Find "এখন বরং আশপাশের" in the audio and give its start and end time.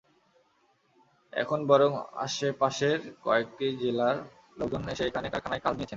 1.33-2.99